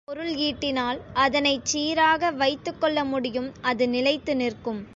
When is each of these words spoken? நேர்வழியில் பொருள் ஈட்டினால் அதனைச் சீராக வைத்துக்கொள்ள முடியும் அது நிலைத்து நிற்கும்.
நேர்வழியில் 0.01 0.11
பொருள் 0.11 0.37
ஈட்டினால் 0.45 0.99
அதனைச் 1.15 1.65
சீராக 1.65 2.31
வைத்துக்கொள்ள 2.33 3.03
முடியும் 3.05 3.49
அது 3.63 3.85
நிலைத்து 3.89 4.35
நிற்கும். 4.35 4.81